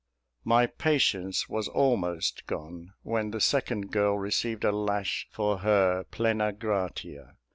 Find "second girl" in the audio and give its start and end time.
3.39-4.17